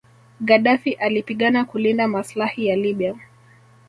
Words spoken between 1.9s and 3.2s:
maslahi ya Libya